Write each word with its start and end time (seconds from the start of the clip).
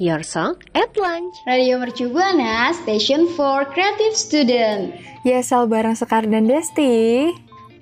Your 0.00 0.24
Song 0.24 0.56
at 0.72 0.96
Lunch. 0.96 1.36
Radio 1.44 1.76
Mercu 1.76 2.08
Buana, 2.08 2.72
Station 2.72 3.28
for 3.36 3.68
Creative 3.68 4.16
Student. 4.16 4.96
YSL 5.28 5.68
bareng 5.68 5.92
Sekar 5.92 6.24
dan 6.24 6.48
Desti. 6.48 7.28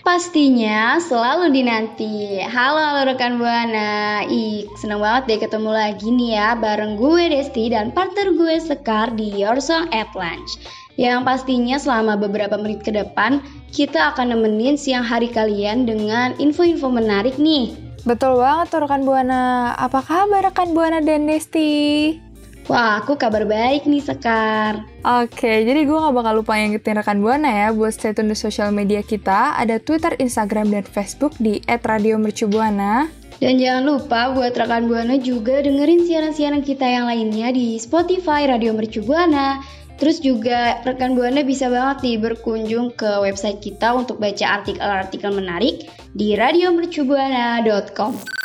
Pastinya 0.03 0.99
selalu 0.99 1.55
dinanti. 1.55 2.43
Halo, 2.43 2.83
halo 2.83 3.15
rekan 3.15 3.39
Buana. 3.39 4.27
Ih, 4.27 4.67
seneng 4.75 4.99
banget 4.99 5.31
deh 5.31 5.39
ketemu 5.47 5.71
lagi 5.71 6.11
nih 6.11 6.31
ya 6.35 6.49
bareng 6.59 6.99
gue 6.99 7.31
Desti 7.31 7.71
dan 7.71 7.95
partner 7.95 8.35
gue 8.35 8.59
Sekar 8.59 9.15
di 9.15 9.39
Your 9.39 9.63
Song 9.63 9.87
at 9.95 10.11
Lunch. 10.19 10.59
Yang 10.99 11.23
pastinya 11.23 11.79
selama 11.79 12.19
beberapa 12.19 12.59
menit 12.59 12.83
ke 12.83 12.91
depan 12.91 13.39
kita 13.71 14.11
akan 14.11 14.35
nemenin 14.35 14.75
siang 14.75 15.07
hari 15.07 15.31
kalian 15.31 15.87
dengan 15.87 16.35
info-info 16.43 16.91
menarik 16.91 17.39
nih. 17.39 17.88
Betul 18.07 18.39
banget 18.39 18.67
tuh 18.71 18.81
rekan 18.85 19.03
Buana. 19.03 19.75
Apa 19.75 20.05
kabar 20.05 20.51
rekan 20.51 20.75
Buana 20.77 21.03
dan 21.03 21.27
Desti? 21.27 22.15
Wah, 22.69 23.01
aku 23.01 23.17
kabar 23.17 23.49
baik 23.49 23.89
nih 23.89 24.05
Sekar. 24.05 24.85
Oke, 25.01 25.65
jadi 25.65 25.89
gue 25.89 25.97
gak 25.97 26.13
bakal 26.13 26.45
lupa 26.45 26.61
ngingetin 26.61 27.01
rekan 27.01 27.25
Buana 27.25 27.49
ya 27.49 27.73
buat 27.73 27.97
stay 27.97 28.13
tune 28.13 28.29
di 28.29 28.37
sosial 28.37 28.77
media 28.77 29.01
kita. 29.01 29.57
Ada 29.57 29.81
Twitter, 29.81 30.13
Instagram, 30.21 30.69
dan 30.69 30.85
Facebook 30.85 31.33
di 31.41 31.65
@radiomercubuana. 31.65 33.09
Dan 33.41 33.57
jangan 33.57 33.89
lupa 33.89 34.37
buat 34.37 34.53
rekan 34.53 34.85
Buana 34.85 35.17
juga 35.17 35.65
dengerin 35.65 36.05
siaran-siaran 36.05 36.61
kita 36.61 36.85
yang 36.85 37.09
lainnya 37.09 37.55
di 37.57 37.81
Spotify 37.81 38.45
Radio 38.45 38.77
Mercu 38.77 39.01
Buana. 39.01 39.65
Terus 39.99 40.23
juga 40.23 40.79
rekan 40.87 41.19
Buana 41.19 41.43
bisa 41.43 41.67
banget 41.67 42.07
nih 42.07 42.23
berkunjung 42.23 42.95
ke 42.95 43.19
website 43.19 43.59
kita 43.59 43.99
untuk 43.99 44.23
baca 44.23 44.63
artikel-artikel 44.63 45.35
menarik 45.35 45.91
di 46.15 46.39
radiomercubuana.com. 46.39 48.38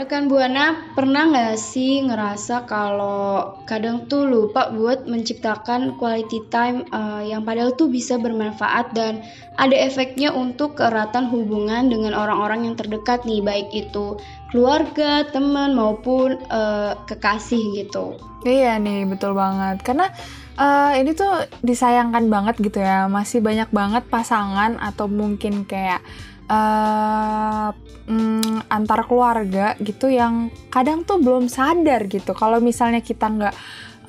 Rekan 0.00 0.26
Buana 0.26 0.92
pernah 0.92 1.30
nggak 1.30 1.56
sih 1.56 2.02
ngerasa 2.04 2.66
kalau 2.66 3.54
kadang 3.64 4.10
tuh 4.10 4.26
lupa 4.26 4.72
buat 4.74 5.06
menciptakan 5.06 5.96
quality 5.96 6.44
time 6.50 6.82
eh, 6.90 7.30
yang 7.30 7.46
padahal 7.46 7.76
tuh 7.78 7.88
bisa 7.88 8.18
bermanfaat 8.18 8.92
dan 8.92 9.22
ada 9.60 9.76
efeknya 9.76 10.34
untuk 10.34 10.76
keeratan 10.76 11.28
hubungan 11.30 11.86
dengan 11.88 12.16
orang-orang 12.16 12.66
yang 12.66 12.76
terdekat 12.76 13.22
nih 13.22 13.40
baik 13.44 13.68
itu 13.70 14.18
keluarga, 14.50 15.24
teman 15.30 15.78
maupun 15.78 16.42
eh, 16.48 16.92
kekasih 17.06 17.86
gitu. 17.86 18.18
Iya 18.40 18.80
nih, 18.80 19.04
betul 19.04 19.36
banget. 19.36 19.84
Karena 19.84 20.08
eh, 20.58 20.92
ini 21.00 21.10
tuh 21.14 21.46
disayangkan 21.62 22.26
banget 22.26 22.56
gitu 22.58 22.78
ya. 22.82 23.06
Masih 23.06 23.38
banyak 23.44 23.70
banget 23.70 24.04
pasangan 24.08 24.80
atau 24.80 25.06
mungkin 25.06 25.68
kayak 25.68 26.02
eh 26.50 27.68
mm, 28.10 28.66
antar 28.66 29.06
keluarga 29.06 29.78
gitu 29.78 30.10
yang 30.10 30.50
kadang 30.66 31.06
tuh 31.06 31.22
belum 31.22 31.46
sadar 31.46 32.10
gitu. 32.10 32.34
Kalau 32.34 32.58
misalnya 32.58 32.98
kita 33.04 33.30
nggak 33.30 33.54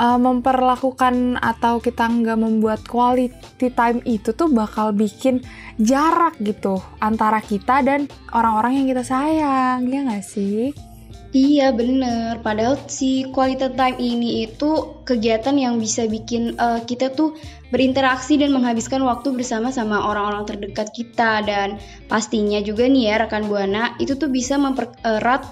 eh, 0.02 0.20
memperlakukan 0.20 1.38
atau 1.38 1.78
kita 1.78 2.10
nggak 2.10 2.40
membuat 2.42 2.82
quality 2.90 3.68
time 3.74 4.02
itu 4.10 4.34
tuh 4.34 4.50
bakal 4.50 4.90
bikin 4.96 5.46
jarak 5.78 6.38
gitu 6.42 6.82
antara 6.98 7.42
kita 7.42 7.86
dan 7.86 8.10
orang-orang 8.34 8.82
yang 8.82 8.88
kita 8.98 9.04
sayang, 9.06 9.86
ya 9.90 10.00
nggak 10.06 10.26
sih? 10.26 10.91
Iya 11.32 11.72
bener, 11.72 12.44
padahal 12.44 12.76
si 12.92 13.24
quality 13.32 13.72
time 13.80 13.96
ini 14.04 14.44
itu 14.44 15.00
kegiatan 15.08 15.56
yang 15.56 15.80
bisa 15.80 16.04
bikin 16.04 16.60
eh, 16.60 16.84
kita 16.84 17.16
tuh 17.16 17.40
berinteraksi 17.72 18.36
dan 18.36 18.52
menghabiskan 18.52 19.00
waktu 19.08 19.32
bersama 19.32 19.72
sama 19.72 20.04
orang-orang 20.12 20.44
terdekat 20.44 20.92
kita. 20.92 21.40
Dan 21.48 21.80
pastinya 22.12 22.60
juga 22.60 22.84
nih 22.84 23.16
ya 23.16 23.16
rekan 23.24 23.48
Buana 23.48 23.96
itu 24.04 24.20
tuh 24.20 24.28
bisa 24.28 24.60
mempererat 24.60 25.48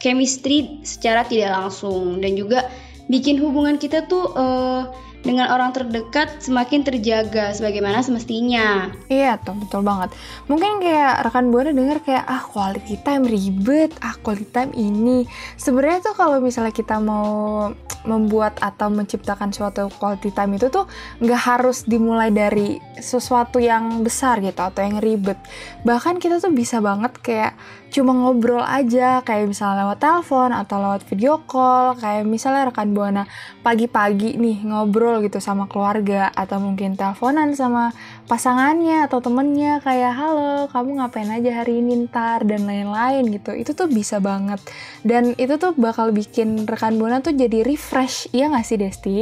chemistry 0.00 0.80
secara 0.80 1.28
tidak 1.28 1.60
langsung 1.60 2.24
dan 2.24 2.32
juga 2.32 2.72
bikin 3.12 3.36
hubungan 3.36 3.76
kita 3.76 4.08
tuh 4.08 4.32
eh, 4.32 4.82
dengan 5.22 5.54
orang 5.54 5.70
terdekat 5.70 6.42
semakin 6.42 6.82
terjaga 6.82 7.54
sebagaimana 7.54 8.02
semestinya. 8.02 8.90
Iya 9.06 9.38
tuh 9.38 9.54
betul 9.56 9.86
banget. 9.86 10.10
Mungkin 10.50 10.82
kayak 10.82 11.22
rekan 11.26 11.54
buana 11.54 11.70
denger 11.70 12.02
kayak 12.02 12.24
ah 12.26 12.42
quality 12.42 12.98
time 13.00 13.24
ribet, 13.24 13.94
ah 14.02 14.18
quality 14.18 14.50
time 14.50 14.72
ini. 14.74 15.24
Sebenarnya 15.54 16.12
tuh 16.12 16.14
kalau 16.18 16.42
misalnya 16.42 16.74
kita 16.74 16.98
mau 16.98 17.70
membuat 18.02 18.58
atau 18.58 18.90
menciptakan 18.90 19.54
suatu 19.54 19.86
quality 19.94 20.34
time 20.34 20.58
itu 20.58 20.66
tuh 20.68 20.90
nggak 21.22 21.40
harus 21.40 21.86
dimulai 21.86 22.34
dari 22.34 22.82
sesuatu 22.98 23.62
yang 23.62 24.02
besar 24.02 24.42
gitu 24.42 24.58
atau 24.58 24.82
yang 24.82 24.98
ribet. 24.98 25.38
Bahkan 25.86 26.18
kita 26.18 26.42
tuh 26.42 26.50
bisa 26.50 26.82
banget 26.82 27.14
kayak 27.22 27.54
cuma 27.92 28.16
ngobrol 28.16 28.64
aja 28.64 29.20
kayak 29.20 29.52
misalnya 29.52 29.84
lewat 29.84 30.00
telepon 30.00 30.50
atau 30.56 30.76
lewat 30.80 31.04
video 31.04 31.44
call 31.44 31.92
kayak 32.00 32.24
misalnya 32.24 32.72
rekan 32.72 32.96
buana 32.96 33.28
pagi-pagi 33.60 34.40
nih 34.40 34.64
ngobrol 34.64 35.20
gitu 35.20 35.38
sama 35.38 35.68
keluarga 35.68 36.32
atau 36.32 36.56
mungkin 36.56 36.96
teleponan 36.96 37.52
sama 37.52 37.92
pasangannya 38.26 39.04
atau 39.04 39.20
temennya 39.20 39.84
kayak 39.84 40.12
halo 40.16 40.66
kamu 40.72 41.04
ngapain 41.04 41.28
aja 41.28 41.62
hari 41.62 41.84
ini 41.84 42.08
ntar? 42.08 42.42
dan 42.42 42.64
lain-lain 42.64 43.28
gitu. 43.28 43.52
Itu 43.52 43.72
tuh 43.76 43.88
bisa 43.90 44.18
banget. 44.18 44.58
Dan 45.04 45.36
itu 45.36 45.58
tuh 45.58 45.76
bakal 45.76 46.10
bikin 46.10 46.64
rekan 46.64 46.96
buana 46.96 47.20
tuh 47.20 47.34
jadi 47.34 47.62
refresh. 47.66 48.32
Iya 48.32 48.52
gak 48.52 48.66
sih 48.66 48.78
Desti? 48.78 49.18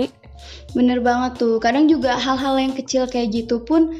Bener 0.72 1.04
banget 1.04 1.36
tuh, 1.36 1.60
kadang 1.60 1.84
juga 1.84 2.16
hal-hal 2.16 2.56
yang 2.56 2.72
kecil 2.72 3.04
kayak 3.10 3.44
gitu 3.44 3.60
pun 3.60 3.92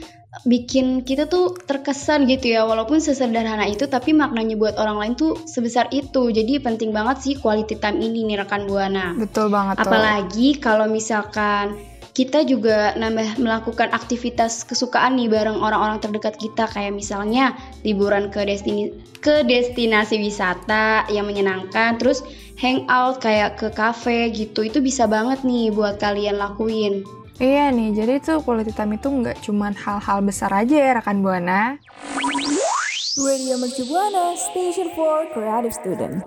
bikin 0.46 1.02
kita 1.02 1.26
tuh 1.26 1.58
terkesan 1.66 2.30
gitu 2.30 2.54
ya 2.54 2.62
walaupun 2.62 3.02
sesederhana 3.02 3.66
itu 3.66 3.90
tapi 3.90 4.14
maknanya 4.14 4.54
buat 4.54 4.78
orang 4.78 4.96
lain 5.02 5.14
tuh 5.18 5.34
sebesar 5.50 5.90
itu. 5.90 6.30
Jadi 6.30 6.62
penting 6.62 6.94
banget 6.94 7.18
sih 7.22 7.34
quality 7.34 7.76
time 7.82 7.98
ini 7.98 8.22
nih 8.26 8.46
rekan 8.46 8.70
buana. 8.70 9.18
Betul 9.18 9.50
banget 9.50 9.82
tuh 9.82 9.90
apalagi 9.90 10.48
kalau 10.62 10.86
misalkan 10.86 11.74
kita 12.10 12.42
juga 12.42 12.94
nambah 12.98 13.38
melakukan 13.38 13.94
aktivitas 13.94 14.66
kesukaan 14.66 15.14
nih 15.14 15.30
bareng 15.30 15.62
orang-orang 15.62 16.02
terdekat 16.02 16.34
kita 16.38 16.66
kayak 16.66 16.94
misalnya 16.94 17.54
liburan 17.86 18.34
ke 18.34 18.42
destini 18.42 18.90
ke 19.22 19.46
destinasi 19.46 20.18
wisata 20.18 21.06
yang 21.08 21.30
menyenangkan 21.30 21.96
terus 22.02 22.26
hangout 22.58 23.22
kayak 23.22 23.56
ke 23.56 23.70
cafe 23.70 24.28
gitu 24.34 24.66
itu 24.66 24.82
bisa 24.82 25.06
banget 25.06 25.46
nih 25.46 25.70
buat 25.70 26.02
kalian 26.02 26.36
lakuin 26.36 27.06
Iya 27.40 27.72
nih, 27.72 27.96
jadi 27.96 28.20
tuh 28.20 28.44
quality 28.44 28.76
time 28.76 29.00
itu 29.00 29.08
nggak 29.08 29.40
cuman 29.40 29.72
hal-hal 29.72 30.20
besar 30.20 30.52
aja 30.52 30.76
ya 30.76 30.92
rekan 30.92 31.24
Buana. 31.24 31.80
Radio 33.16 33.56
Mercu 33.56 33.88
Buana, 33.88 34.36
Station 34.36 34.92
for 34.92 35.24
Creative 35.32 35.72
Student. 35.72 36.20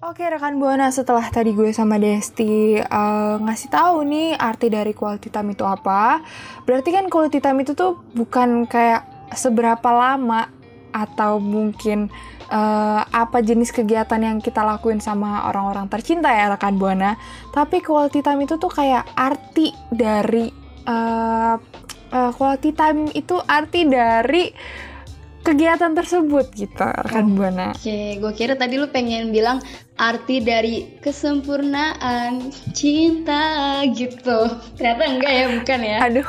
Oke 0.00 0.24
rekan 0.24 0.56
Buana, 0.56 0.88
setelah 0.88 1.28
tadi 1.28 1.52
gue 1.52 1.68
sama 1.76 2.00
Desti 2.00 2.80
uh, 2.80 3.36
ngasih 3.44 3.68
tahu 3.68 4.08
nih 4.08 4.40
arti 4.40 4.72
dari 4.72 4.96
quality 4.96 5.28
time 5.28 5.52
itu 5.52 5.68
apa, 5.68 6.24
berarti 6.64 6.88
kan 6.88 7.12
quality 7.12 7.44
time 7.44 7.60
itu 7.60 7.76
tuh 7.76 8.00
bukan 8.16 8.64
kayak 8.64 9.04
seberapa 9.36 9.88
lama 9.88 10.51
atau 10.92 11.40
mungkin 11.40 12.12
uh, 12.52 13.02
apa 13.08 13.40
jenis 13.40 13.72
kegiatan 13.72 14.20
yang 14.20 14.38
kita 14.38 14.60
lakuin 14.60 15.00
sama 15.00 15.48
orang-orang 15.48 15.88
tercinta 15.88 16.28
ya 16.28 16.52
rekan 16.52 16.76
Buana, 16.76 17.16
tapi 17.50 17.80
quality 17.80 18.20
time 18.20 18.44
itu 18.44 18.60
tuh 18.60 18.70
kayak 18.70 19.08
arti 19.16 19.72
dari 19.90 20.52
uh, 20.86 21.56
uh, 22.12 22.30
quality 22.36 22.70
time 22.76 23.08
itu 23.16 23.40
arti 23.48 23.88
dari 23.88 24.52
kegiatan 25.42 25.90
tersebut 25.92 26.54
gitu 26.54 26.86
rekan 26.86 27.34
oh, 27.34 27.34
buana. 27.34 27.74
Oke, 27.74 27.82
okay. 27.82 28.06
gue 28.22 28.32
kira 28.32 28.54
tadi 28.54 28.78
lu 28.78 28.86
pengen 28.88 29.34
bilang 29.34 29.58
arti 29.98 30.38
dari 30.38 31.02
kesempurnaan 31.02 32.54
cinta 32.70 33.82
gitu. 33.90 34.38
Ternyata 34.78 35.02
enggak 35.02 35.32
ya, 35.34 35.46
bukan 35.50 35.80
ya? 35.82 35.98
Aduh, 36.06 36.28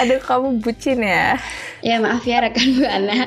aduh 0.00 0.20
kamu 0.22 0.62
bucin 0.64 1.04
ya. 1.04 1.36
Ya 1.82 1.98
maaf 1.98 2.22
ya 2.22 2.38
rekan 2.38 2.78
buana. 2.78 3.26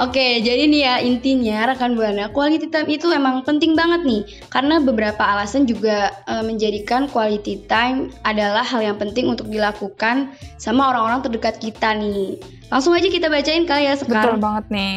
Oke, 0.00 0.40
jadi 0.40 0.64
nih 0.66 0.80
ya 0.80 0.94
intinya 1.04 1.68
rekan 1.68 1.92
buana, 1.92 2.32
quality 2.32 2.72
time 2.72 2.88
itu 2.88 3.12
emang 3.12 3.44
penting 3.44 3.76
banget 3.76 4.08
nih, 4.08 4.22
karena 4.48 4.80
beberapa 4.80 5.20
alasan 5.20 5.68
juga 5.68 6.08
e, 6.24 6.40
menjadikan 6.40 7.12
quality 7.12 7.68
time 7.68 8.08
adalah 8.24 8.64
hal 8.64 8.80
yang 8.80 8.96
penting 8.96 9.28
untuk 9.28 9.52
dilakukan 9.52 10.32
sama 10.56 10.88
orang-orang 10.88 11.20
terdekat 11.28 11.60
kita 11.60 11.92
nih. 11.92 12.40
Langsung 12.72 12.96
aja 12.96 13.12
kita 13.12 13.28
bacain 13.28 13.68
kali 13.68 13.84
ya 13.84 14.00
sekarang. 14.00 14.40
Betul 14.40 14.42
banget 14.42 14.66
nih. 14.72 14.96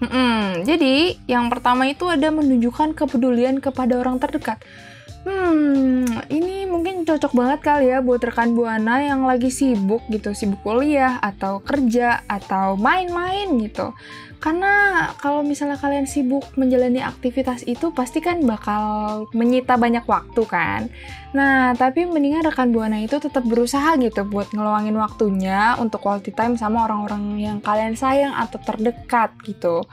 Mm-mm. 0.00 0.64
Jadi, 0.64 1.20
yang 1.28 1.52
pertama 1.52 1.84
itu 1.84 2.08
ada 2.08 2.32
menunjukkan 2.32 2.96
kepedulian 2.96 3.60
kepada 3.60 4.00
orang 4.00 4.16
terdekat. 4.16 4.56
Hmm, 5.20 6.08
ini 6.32 6.64
mungkin 6.64 7.04
cocok 7.04 7.36
banget 7.36 7.60
kali 7.60 7.92
ya 7.92 8.00
buat 8.00 8.24
rekan 8.24 8.56
Buana 8.56 9.04
yang 9.04 9.28
lagi 9.28 9.52
sibuk 9.52 10.00
gitu, 10.08 10.32
sibuk 10.32 10.64
kuliah 10.64 11.20
atau 11.20 11.60
kerja 11.60 12.24
atau 12.24 12.80
main-main 12.80 13.52
gitu. 13.60 13.92
Karena 14.40 15.04
kalau 15.20 15.44
misalnya 15.44 15.76
kalian 15.76 16.08
sibuk 16.08 16.48
menjalani 16.56 17.04
aktivitas 17.04 17.68
itu 17.68 17.92
pasti 17.92 18.24
kan 18.24 18.40
bakal 18.40 19.28
menyita 19.36 19.76
banyak 19.76 20.08
waktu 20.08 20.42
kan. 20.48 20.88
Nah, 21.30 21.78
tapi 21.78 22.10
mendingan 22.10 22.42
rekan 22.42 22.74
Buana 22.74 22.98
itu 22.98 23.22
tetap 23.22 23.46
berusaha 23.46 23.94
gitu 24.02 24.26
buat 24.26 24.50
ngeluangin 24.50 24.98
waktunya 24.98 25.78
untuk 25.78 26.02
quality 26.02 26.34
time 26.34 26.58
sama 26.58 26.90
orang-orang 26.90 27.38
yang 27.38 27.58
kalian 27.62 27.94
sayang 27.94 28.34
atau 28.34 28.58
terdekat 28.58 29.30
gitu. 29.46 29.86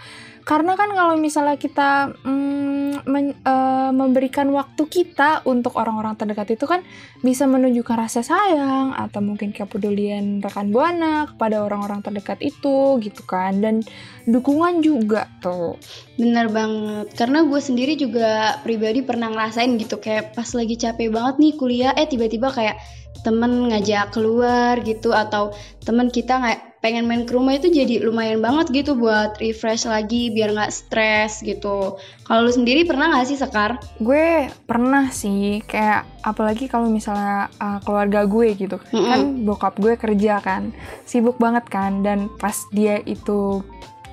Karena 0.48 0.74
kan 0.74 0.90
kalau 0.96 1.20
misalnya 1.20 1.60
kita 1.60 2.10
mm, 2.26 3.04
men, 3.06 3.36
uh, 3.46 3.92
memberikan 3.94 4.50
waktu 4.50 4.90
kita 4.90 5.44
untuk 5.46 5.76
orang-orang 5.78 6.16
terdekat 6.18 6.58
itu 6.58 6.66
kan 6.66 6.82
bisa 7.22 7.46
menunjukkan 7.46 8.08
rasa 8.08 8.24
sayang 8.24 8.96
atau 8.96 9.20
mungkin 9.22 9.54
kepedulian 9.54 10.40
rekan 10.40 10.72
buana 10.72 11.28
kepada 11.30 11.62
orang-orang 11.62 12.00
terdekat 12.00 12.40
itu 12.42 12.98
gitu 13.04 13.22
kan 13.28 13.62
dan 13.62 13.84
dukungan 14.26 14.82
juga 14.82 15.30
tuh. 15.44 15.78
Bener 16.18 16.50
banget, 16.50 17.14
karena 17.14 17.46
gue 17.46 17.62
sendiri 17.62 17.94
juga 17.94 18.58
pribadi 18.66 19.06
pernah 19.06 19.30
ngerasain 19.30 19.78
gitu 19.78 20.02
kayak 20.02 20.34
pas 20.34 20.50
lagi 20.58 20.74
capek 20.74 21.14
banget 21.14 21.36
nih 21.38 21.54
kuliah, 21.54 21.94
eh 21.94 22.10
tiba-tiba 22.10 22.50
kayak 22.50 22.82
temen 23.22 23.70
ngajak 23.70 24.14
keluar 24.14 24.82
gitu 24.82 25.14
atau 25.14 25.54
temen 25.86 26.10
kita 26.10 26.42
nggak 26.42 26.60
pengen 26.78 27.10
main 27.10 27.26
ke 27.26 27.34
rumah 27.34 27.58
itu 27.58 27.74
jadi 27.74 28.06
lumayan 28.06 28.40
banget 28.40 28.70
gitu 28.72 28.94
buat 28.94 29.42
refresh 29.42 29.90
lagi 29.90 30.30
biar 30.30 30.54
nggak 30.54 30.74
stres 30.74 31.42
gitu. 31.42 31.98
Kalau 32.24 32.42
lu 32.46 32.54
sendiri 32.54 32.86
pernah 32.86 33.10
nggak 33.12 33.28
sih 33.28 33.38
Sekar? 33.38 33.82
Gue 33.98 34.48
pernah 34.70 35.10
sih 35.10 35.60
kayak 35.66 36.06
apalagi 36.22 36.70
kalau 36.70 36.88
misalnya 36.88 37.50
uh, 37.58 37.82
keluarga 37.82 38.24
gue 38.30 38.54
gitu 38.54 38.78
mm 38.78 38.94
-hmm. 38.94 39.10
kan 39.10 39.20
bokap 39.44 39.76
gue 39.82 39.94
kerja 39.98 40.40
kan 40.40 40.72
sibuk 41.04 41.42
banget 41.42 41.66
kan 41.68 42.06
dan 42.06 42.30
pas 42.38 42.56
dia 42.70 43.02
itu 43.04 43.66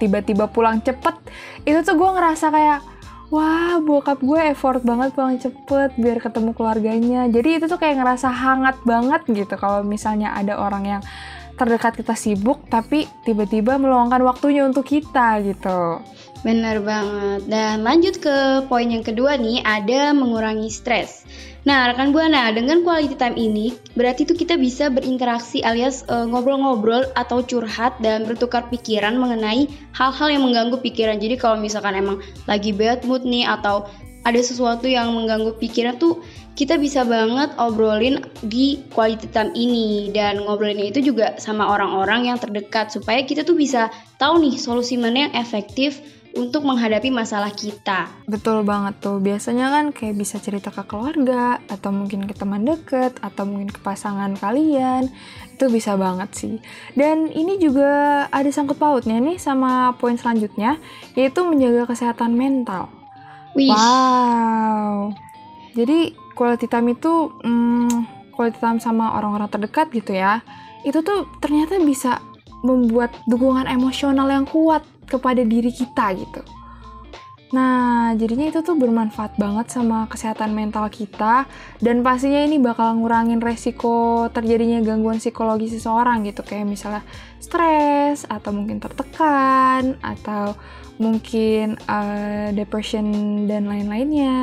tiba-tiba 0.04 0.46
pulang 0.52 0.84
cepet 0.84 1.16
itu 1.64 1.80
tuh 1.80 1.96
gue 1.96 2.10
ngerasa 2.12 2.52
kayak 2.52 2.80
wah 3.32 3.80
bokap 3.80 4.20
gue 4.20 4.40
effort 4.52 4.84
banget 4.84 5.16
pulang 5.16 5.40
cepet 5.40 5.96
biar 5.96 6.20
ketemu 6.20 6.52
keluarganya 6.52 7.26
jadi 7.32 7.58
itu 7.58 7.66
tuh 7.66 7.80
kayak 7.80 8.04
ngerasa 8.04 8.28
hangat 8.28 8.76
banget 8.84 9.24
gitu 9.26 9.54
kalau 9.56 9.80
misalnya 9.80 10.36
ada 10.36 10.60
orang 10.60 10.84
yang 10.84 11.02
terdekat 11.54 11.94
kita 11.94 12.14
sibuk 12.18 12.66
tapi 12.66 13.06
tiba-tiba 13.22 13.78
meluangkan 13.78 14.22
waktunya 14.26 14.66
untuk 14.66 14.86
kita 14.90 15.38
gitu. 15.46 16.02
Bener 16.44 16.84
banget. 16.84 17.48
Dan 17.48 17.88
lanjut 17.88 18.20
ke 18.20 18.68
poin 18.68 18.84
yang 18.84 19.00
kedua 19.00 19.40
nih, 19.40 19.64
ada 19.64 20.12
mengurangi 20.12 20.68
stres. 20.68 21.24
Nah, 21.64 21.88
rekan 21.88 22.12
Buana, 22.12 22.52
dengan 22.52 22.84
quality 22.84 23.16
time 23.16 23.40
ini 23.40 23.72
berarti 23.96 24.28
itu 24.28 24.36
kita 24.36 24.60
bisa 24.60 24.92
berinteraksi 24.92 25.64
alias 25.64 26.04
ngobrol 26.04 26.60
ngobrol-ngobrol 26.60 27.08
atau 27.16 27.40
curhat 27.40 27.96
dan 28.04 28.28
bertukar 28.28 28.68
pikiran 28.68 29.16
mengenai 29.16 29.72
hal-hal 29.96 30.28
yang 30.28 30.44
mengganggu 30.44 30.76
pikiran. 30.84 31.16
Jadi 31.16 31.40
kalau 31.40 31.56
misalkan 31.56 31.96
emang 31.96 32.20
lagi 32.44 32.76
bad 32.76 33.08
mood 33.08 33.24
nih 33.24 33.48
atau 33.48 33.88
ada 34.28 34.40
sesuatu 34.44 34.84
yang 34.84 35.16
mengganggu 35.16 35.56
pikiran 35.56 35.96
tuh 35.96 36.20
kita 36.52 36.76
bisa 36.76 37.04
banget 37.08 37.56
obrolin 37.56 38.20
di 38.44 38.84
quality 38.92 39.32
time 39.32 39.52
ini 39.56 40.12
dan 40.12 40.44
ngobrolin 40.44 40.80
itu 40.80 41.00
juga 41.00 41.40
sama 41.40 41.64
orang-orang 41.72 42.28
yang 42.28 42.36
terdekat 42.36 42.92
supaya 42.92 43.24
kita 43.24 43.40
tuh 43.40 43.56
bisa 43.56 43.88
tahu 44.20 44.40
nih 44.44 44.60
solusi 44.60 45.00
mana 45.00 45.28
yang 45.28 45.34
efektif 45.36 46.00
untuk 46.34 46.66
menghadapi 46.66 47.14
masalah 47.14 47.50
kita. 47.54 48.10
Betul 48.26 48.66
banget 48.66 48.98
tuh. 48.98 49.22
Biasanya 49.22 49.70
kan 49.70 49.84
kayak 49.94 50.18
bisa 50.18 50.42
cerita 50.42 50.74
ke 50.74 50.82
keluarga 50.86 51.62
atau 51.70 51.94
mungkin 51.94 52.26
ke 52.26 52.34
teman 52.34 52.66
deket 52.66 53.16
atau 53.22 53.46
mungkin 53.46 53.70
ke 53.70 53.80
pasangan 53.80 54.34
kalian. 54.38 55.10
Itu 55.54 55.70
bisa 55.70 55.94
banget 55.94 56.30
sih. 56.34 56.54
Dan 56.98 57.30
ini 57.30 57.56
juga 57.62 58.26
ada 58.28 58.50
sangkut 58.50 58.76
pautnya 58.76 59.22
nih 59.22 59.38
sama 59.38 59.94
poin 59.98 60.18
selanjutnya 60.18 60.82
yaitu 61.14 61.40
menjaga 61.46 61.90
kesehatan 61.90 62.34
mental. 62.34 62.90
Wih. 63.54 63.70
Wow. 63.70 65.14
Jadi 65.74 66.14
quality 66.34 66.66
time 66.66 66.98
itu 66.98 67.30
hmm, 67.46 68.14
quality 68.34 68.58
time 68.58 68.82
sama 68.82 69.14
orang-orang 69.14 69.46
terdekat 69.46 69.94
gitu 69.94 70.18
ya 70.18 70.42
itu 70.84 71.00
tuh 71.00 71.24
ternyata 71.40 71.80
bisa 71.80 72.20
membuat 72.64 73.12
dukungan 73.28 73.68
emosional 73.68 74.28
yang 74.28 74.44
kuat 74.44 74.84
kepada 75.06 75.44
diri 75.44 75.70
kita 75.70 76.12
gitu 76.16 76.42
Nah, 77.54 78.10
jadinya 78.18 78.50
itu 78.50 78.66
tuh 78.66 78.74
bermanfaat 78.74 79.38
banget 79.38 79.70
sama 79.70 80.10
kesehatan 80.10 80.50
mental 80.58 80.90
kita 80.90 81.46
dan 81.78 82.02
pastinya 82.02 82.42
ini 82.42 82.58
bakal 82.58 82.98
ngurangin 82.98 83.38
resiko 83.38 84.26
terjadinya 84.34 84.82
gangguan 84.82 85.22
psikologi 85.22 85.70
seseorang 85.70 86.26
gitu 86.26 86.42
kayak 86.42 86.66
misalnya 86.66 87.06
stres 87.38 88.26
atau 88.26 88.50
mungkin 88.50 88.82
tertekan 88.82 89.94
atau 90.02 90.58
mungkin 90.98 91.78
uh, 91.86 92.50
depression 92.50 93.06
dan 93.46 93.70
lain-lainnya 93.70 94.34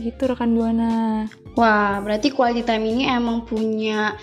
gitu 0.00 0.24
rekan 0.24 0.56
buana. 0.56 1.28
Wah, 1.60 2.00
berarti 2.00 2.32
quality 2.32 2.64
time 2.64 2.84
ini 2.88 3.12
emang 3.12 3.44
punya 3.44 4.16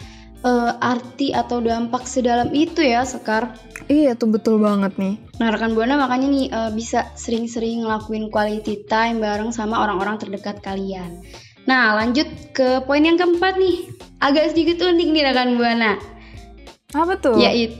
uh, 0.45 0.77
arti 0.81 1.33
atau 1.33 1.61
dampak 1.61 2.05
sedalam 2.05 2.49
itu 2.53 2.81
ya 2.81 3.05
Sekar? 3.05 3.53
Iya 3.89 4.13
tuh 4.13 4.29
betul 4.29 4.61
banget 4.61 4.95
nih. 4.97 5.17
Nah 5.41 5.49
rekan 5.49 5.73
buana 5.73 5.97
makanya 5.97 6.27
nih 6.29 6.45
uh, 6.53 6.71
bisa 6.73 7.09
sering-sering 7.17 7.85
ngelakuin 7.85 8.29
quality 8.29 8.85
time 8.85 9.21
bareng 9.21 9.49
sama 9.49 9.81
orang-orang 9.81 10.21
terdekat 10.21 10.61
kalian. 10.61 11.21
Nah 11.65 11.97
lanjut 11.97 12.27
ke 12.53 12.81
poin 12.85 13.01
yang 13.01 13.17
keempat 13.17 13.57
nih, 13.57 13.89
agak 14.21 14.53
sedikit 14.53 14.81
unik 14.81 15.07
nih 15.09 15.23
rekan 15.29 15.57
buana. 15.57 15.97
Apa 16.91 17.15
tuh? 17.21 17.39
Yaitu, 17.39 17.77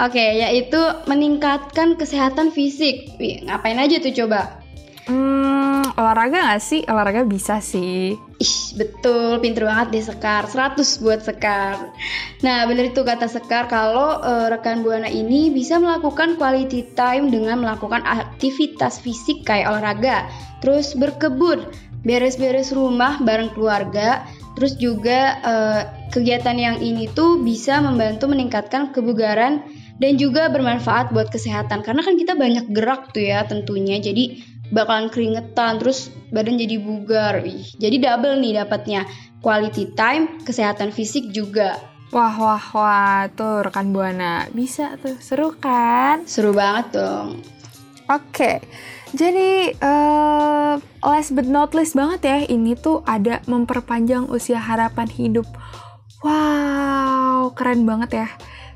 oke, 0.00 0.14
okay, 0.14 0.40
yaitu 0.40 0.80
meningkatkan 1.04 2.00
kesehatan 2.00 2.48
fisik. 2.54 3.12
Wih, 3.20 3.44
ngapain 3.44 3.76
aja 3.76 4.00
tuh 4.00 4.14
coba? 4.24 4.64
Hmm, 5.04 5.84
olahraga 6.00 6.56
gak 6.56 6.64
sih? 6.64 6.80
Olahraga 6.88 7.28
bisa 7.28 7.60
sih. 7.60 8.16
Ih, 8.42 8.74
betul, 8.74 9.38
pinter 9.38 9.62
banget 9.62 9.94
deh 9.94 10.04
Sekar. 10.10 10.50
100 10.50 10.82
buat 11.02 11.22
Sekar. 11.22 11.94
Nah, 12.42 12.66
bener 12.66 12.90
itu 12.90 13.06
kata 13.06 13.30
Sekar 13.30 13.70
kalau 13.70 14.18
uh, 14.18 14.50
rekan 14.50 14.82
Buana 14.82 15.06
ini 15.06 15.54
bisa 15.54 15.78
melakukan 15.78 16.34
quality 16.34 16.82
time 16.98 17.30
dengan 17.30 17.62
melakukan 17.62 18.02
aktivitas 18.02 18.98
fisik 18.98 19.46
kayak 19.46 19.70
olahraga, 19.70 20.26
terus 20.58 20.98
berkebun, 20.98 21.62
beres-beres 22.02 22.74
rumah 22.74 23.22
bareng 23.22 23.54
keluarga, 23.54 24.26
terus 24.58 24.74
juga 24.82 25.38
uh, 25.46 25.82
kegiatan 26.10 26.58
yang 26.58 26.76
ini 26.82 27.06
tuh 27.14 27.38
bisa 27.38 27.78
membantu 27.78 28.26
meningkatkan 28.26 28.90
kebugaran 28.90 29.62
dan 30.02 30.18
juga 30.18 30.50
bermanfaat 30.50 31.14
buat 31.14 31.30
kesehatan 31.30 31.86
karena 31.86 32.02
kan 32.02 32.18
kita 32.18 32.34
banyak 32.34 32.66
gerak 32.74 33.14
tuh 33.14 33.22
ya 33.22 33.46
tentunya. 33.46 34.02
Jadi 34.02 34.53
bakalan 34.72 35.12
keringetan 35.12 35.82
terus 35.82 36.08
badan 36.32 36.56
jadi 36.56 36.80
bugar 36.80 37.44
Ih, 37.44 37.68
jadi 37.76 37.96
double 38.00 38.40
nih 38.40 38.64
dapatnya 38.64 39.04
quality 39.44 39.92
time 39.92 40.40
kesehatan 40.46 40.94
fisik 40.94 41.28
juga 41.34 41.76
Wah 42.14 42.30
wah 42.38 42.64
wah 42.78 43.26
tuh 43.34 43.66
rekan 43.66 43.90
buana 43.90 44.46
bisa 44.54 44.94
tuh 45.02 45.18
seru 45.18 45.50
kan? 45.58 46.22
Seru 46.30 46.54
banget 46.54 46.94
dong. 46.94 47.42
Oke, 48.06 48.62
Jadi 49.14 49.70
uh, 49.78 50.78
last 51.02 51.34
but 51.34 51.46
not 51.46 51.74
least 51.74 51.94
banget 51.98 52.20
ya, 52.22 52.38
ini 52.50 52.74
tuh 52.78 53.02
ada 53.06 53.42
memperpanjang 53.50 54.26
usia 54.26 54.58
harapan 54.62 55.06
hidup. 55.06 55.46
Wow, 56.22 57.54
keren 57.54 57.82
banget 57.82 58.26
ya. 58.26 58.28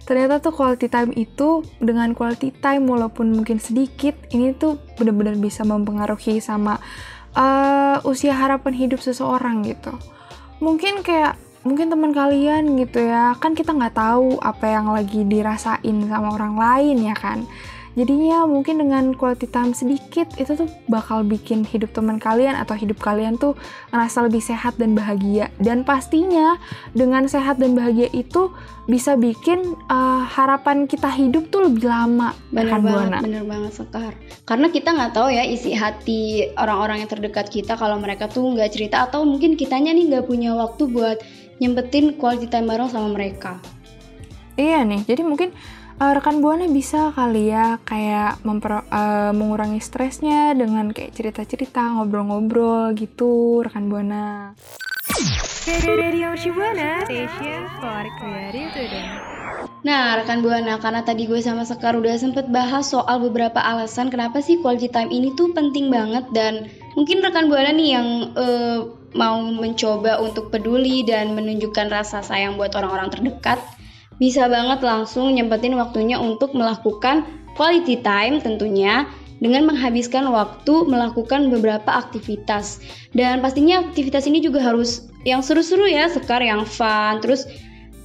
Ternyata 0.09 0.41
tuh 0.41 0.57
quality 0.57 0.89
time 0.89 1.13
itu 1.13 1.61
dengan 1.85 2.17
quality 2.17 2.49
time 2.65 2.89
walaupun 2.89 3.29
mungkin 3.29 3.61
sedikit, 3.61 4.17
ini 4.33 4.57
tuh 4.57 4.81
bener-bener 4.97 5.37
bisa 5.37 5.69
mempengaruhi 5.69 6.41
sama 6.41 6.81
uh, 7.37 8.01
usia 8.09 8.33
harapan 8.33 8.73
hidup 8.73 9.05
seseorang 9.05 9.69
gitu. 9.69 9.93
Mungkin 10.65 11.05
kayak 11.05 11.37
mungkin 11.61 11.93
teman 11.93 12.17
kalian 12.17 12.81
gitu 12.81 13.05
ya, 13.05 13.37
kan 13.37 13.53
kita 13.53 13.77
nggak 13.77 14.01
tahu 14.01 14.41
apa 14.41 14.65
yang 14.65 14.89
lagi 14.89 15.29
dirasain 15.29 15.97
sama 16.09 16.33
orang 16.33 16.57
lain 16.57 17.05
ya 17.05 17.13
kan 17.13 17.45
jadinya 17.99 18.47
mungkin 18.47 18.79
dengan 18.79 19.11
quality 19.19 19.51
time 19.51 19.75
sedikit 19.75 20.31
itu 20.39 20.55
tuh 20.55 20.71
bakal 20.87 21.27
bikin 21.27 21.67
hidup 21.67 21.91
teman 21.91 22.23
kalian 22.23 22.55
atau 22.55 22.79
hidup 22.79 23.03
kalian 23.03 23.35
tuh 23.35 23.59
ngerasa 23.91 24.31
lebih 24.31 24.39
sehat 24.39 24.79
dan 24.79 24.95
bahagia. 24.95 25.51
Dan 25.59 25.83
pastinya 25.83 26.55
dengan 26.95 27.27
sehat 27.27 27.59
dan 27.59 27.75
bahagia 27.75 28.07
itu 28.15 28.55
bisa 28.87 29.19
bikin 29.19 29.75
uh, 29.91 30.23
harapan 30.23 30.87
kita 30.87 31.11
hidup 31.11 31.51
tuh 31.51 31.67
lebih 31.67 31.91
lama 31.91 32.33
bener 32.55 32.79
kan, 32.79 32.81
banget 32.81 33.09
Buana? 33.11 33.19
bener 33.21 33.45
banget 33.45 33.73
sekar. 33.75 34.13
Karena 34.47 34.67
kita 34.71 34.89
nggak 34.95 35.13
tahu 35.19 35.29
ya 35.35 35.43
isi 35.43 35.75
hati 35.75 36.55
orang-orang 36.55 37.03
yang 37.03 37.11
terdekat 37.11 37.51
kita 37.51 37.75
kalau 37.75 37.99
mereka 37.99 38.31
tuh 38.31 38.47
nggak 38.47 38.71
cerita 38.71 39.11
atau 39.11 39.27
mungkin 39.27 39.59
kitanya 39.59 39.91
nih 39.91 40.07
nggak 40.15 40.25
punya 40.31 40.55
waktu 40.55 40.87
buat 40.87 41.19
nyempetin 41.59 42.15
quality 42.15 42.47
time 42.47 42.71
bareng 42.71 42.89
sama 42.89 43.11
mereka. 43.11 43.59
Iya 44.55 44.87
nih 44.87 45.03
jadi 45.05 45.27
mungkin 45.27 45.51
uh, 45.99 46.13
rekan 46.15 46.39
buana 46.39 46.71
bisa 46.71 47.11
kali 47.13 47.51
ya 47.51 47.83
kayak 47.83 48.43
memper, 48.47 48.87
uh, 48.89 49.35
mengurangi 49.35 49.83
stresnya 49.83 50.55
dengan 50.55 50.95
kayak 50.95 51.15
cerita-cerita 51.15 51.99
ngobrol-ngobrol 51.99 52.95
gitu 52.95 53.63
rekan 53.67 53.91
buana. 53.91 54.55
Radio 55.69 56.33
Shibuana, 56.33 57.05
station 57.05 57.69
for 57.77 58.05
creative 58.17 58.73
student. 58.73 59.39
Nah, 59.85 60.19
rekan 60.19 60.43
Buana, 60.43 60.79
karena 60.83 61.07
tadi 61.07 61.27
gue 61.27 61.39
sama 61.39 61.63
Sekar 61.63 61.95
udah 61.95 62.19
sempet 62.19 62.51
bahas 62.51 62.91
soal 62.91 63.23
beberapa 63.23 63.63
alasan 63.63 64.11
kenapa 64.11 64.43
sih 64.43 64.59
quality 64.59 64.91
time 64.91 65.11
ini 65.13 65.35
tuh 65.39 65.55
penting 65.55 65.91
banget 65.93 66.27
dan 66.35 66.67
mungkin 66.99 67.23
rekan 67.23 67.47
Buana 67.47 67.71
nih 67.71 67.89
yang 67.95 68.09
uh, 68.35 68.79
mau 69.15 69.39
mencoba 69.41 70.21
untuk 70.21 70.51
peduli 70.51 71.07
dan 71.07 71.33
menunjukkan 71.33 71.89
rasa 71.89 72.27
sayang 72.27 72.59
buat 72.59 72.75
orang-orang 72.75 73.09
terdekat, 73.13 73.59
bisa 74.19 74.51
banget 74.51 74.83
langsung 74.83 75.31
nyempetin 75.35 75.79
waktunya 75.79 76.19
untuk 76.19 76.55
melakukan 76.55 77.27
quality 77.55 77.99
time 78.03 78.43
tentunya 78.43 79.07
dengan 79.39 79.71
menghabiskan 79.71 80.27
waktu 80.35 80.87
melakukan 80.87 81.51
beberapa 81.51 81.91
aktivitas. 81.95 82.83
Dan 83.15 83.39
pastinya 83.39 83.83
aktivitas 83.83 84.27
ini 84.27 84.43
juga 84.43 84.63
harus 84.63 85.07
yang 85.23 85.43
seru-seru 85.43 85.87
ya, 85.87 86.11
sekar 86.11 86.43
yang 86.43 86.67
fun, 86.67 87.23
terus 87.23 87.47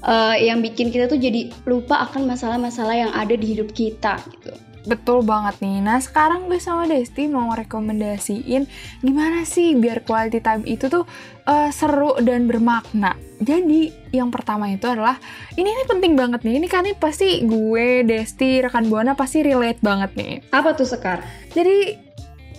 uh, 0.05 0.37
yang 0.37 0.61
bikin 0.61 0.93
kita 0.93 1.09
tuh 1.09 1.17
jadi 1.17 1.49
lupa 1.65 2.05
akan 2.09 2.29
masalah-masalah 2.29 2.95
yang 2.95 3.11
ada 3.13 3.33
di 3.33 3.57
hidup 3.57 3.73
kita 3.73 4.21
gitu. 4.29 4.53
Betul 4.83 5.23
banget 5.23 5.63
nih. 5.63 5.79
Nah 5.79 5.99
sekarang 6.03 6.51
gue 6.51 6.59
sama 6.59 6.83
Desti 6.83 7.31
mau 7.31 7.47
rekomendasiin 7.55 8.67
gimana 8.99 9.47
sih 9.47 9.79
biar 9.79 10.03
quality 10.03 10.43
time 10.43 10.63
itu 10.67 10.91
tuh 10.91 11.07
uh, 11.47 11.71
seru 11.71 12.19
dan 12.19 12.47
bermakna. 12.51 13.15
Jadi 13.39 13.91
yang 14.11 14.27
pertama 14.27 14.67
itu 14.67 14.83
adalah 14.87 15.15
ini 15.55 15.71
ini 15.71 15.83
penting 15.87 16.19
banget 16.19 16.43
nih. 16.43 16.59
Ini 16.59 16.67
kan 16.67 16.83
ini 16.83 16.95
pasti 16.99 17.47
gue, 17.47 18.03
Desti, 18.03 18.59
rekan 18.59 18.91
Buana 18.91 19.15
pasti 19.15 19.39
relate 19.39 19.79
banget 19.79 20.11
nih. 20.19 20.33
Apa 20.51 20.75
tuh 20.75 20.87
Sekar? 20.87 21.23
Jadi 21.55 21.95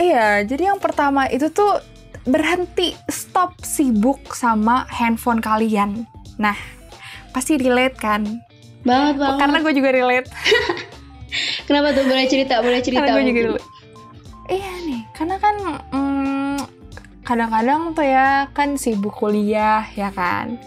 iya, 0.00 0.40
jadi 0.42 0.72
yang 0.72 0.80
pertama 0.80 1.28
itu 1.28 1.52
tuh 1.52 1.80
berhenti 2.24 2.96
stop 3.12 3.60
sibuk 3.60 4.32
sama 4.32 4.88
handphone 4.88 5.44
kalian. 5.44 6.08
Nah, 6.40 6.56
pasti 7.36 7.60
relate 7.60 8.00
kan? 8.00 8.24
Banget 8.84 9.16
banget. 9.20 9.40
Karena 9.40 9.58
gue 9.60 9.72
juga 9.76 9.90
relate. 9.92 10.28
Kenapa 11.64 11.96
tuh 11.96 12.04
boleh 12.04 12.26
cerita? 12.28 12.60
Boleh 12.60 12.80
cerita. 12.84 13.04
Karena 13.04 13.16
gue 13.16 13.24
juga 13.28 13.40
dulu. 13.48 13.60
Iya 14.44 14.72
nih, 14.84 15.02
karena 15.16 15.36
kan 15.40 15.56
hmm, 15.88 16.56
kadang-kadang 17.24 17.96
tuh 17.96 18.04
ya 18.04 18.52
kan 18.52 18.76
sibuk 18.76 19.16
kuliah 19.16 19.88
ya 19.96 20.12
kan. 20.12 20.60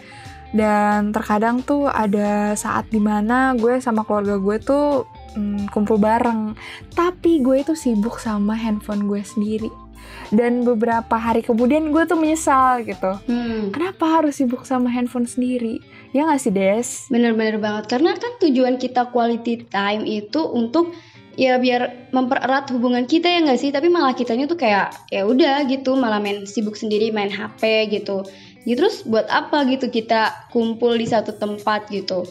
Dan 0.55 1.13
terkadang 1.13 1.61
tuh 1.61 1.85
ada 1.91 2.55
saat 2.57 2.89
di 2.89 2.97
mana 2.97 3.53
gue 3.53 3.77
sama 3.77 4.01
keluarga 4.07 4.41
gue 4.41 4.57
tuh 4.57 5.05
hmm, 5.37 5.69
kumpul 5.69 6.01
bareng. 6.01 6.57
Tapi 6.97 7.45
gue 7.45 7.61
tuh 7.61 7.77
sibuk 7.77 8.17
sama 8.17 8.57
handphone 8.57 9.05
gue 9.05 9.21
sendiri 9.21 9.69
dan 10.31 10.67
beberapa 10.67 11.15
hari 11.15 11.39
kemudian 11.39 11.95
gue 11.95 12.03
tuh 12.03 12.19
menyesal 12.19 12.83
gitu 12.83 13.15
hmm. 13.27 13.71
kenapa 13.71 14.19
harus 14.19 14.39
sibuk 14.39 14.67
sama 14.67 14.91
handphone 14.91 15.27
sendiri 15.27 15.79
Ya 16.15 16.27
nggak 16.27 16.41
sih 16.41 16.53
Des? 16.53 17.07
Bener-bener 17.11 17.59
banget. 17.59 17.91
Karena 17.91 18.15
kan 18.15 18.39
tujuan 18.39 18.79
kita 18.79 19.11
quality 19.11 19.67
time 19.67 20.07
itu 20.07 20.39
untuk 20.43 20.95
ya 21.37 21.61
biar 21.61 22.09
mempererat 22.15 22.73
hubungan 22.73 23.05
kita 23.05 23.27
ya 23.27 23.39
nggak 23.43 23.59
sih? 23.59 23.69
Tapi 23.71 23.87
malah 23.91 24.15
kitanya 24.15 24.47
tuh 24.47 24.59
kayak 24.59 24.95
ya 25.11 25.27
udah 25.27 25.67
gitu 25.67 25.93
malah 25.99 26.23
main 26.23 26.47
sibuk 26.47 26.79
sendiri 26.79 27.11
main 27.11 27.29
HP 27.29 27.91
gitu. 27.91 28.23
Ya 28.67 28.75
terus 28.75 29.03
buat 29.07 29.27
apa 29.31 29.63
gitu 29.71 29.87
kita 29.87 30.51
kumpul 30.51 30.95
di 30.99 31.07
satu 31.07 31.35
tempat 31.35 31.87
gitu? 31.91 32.27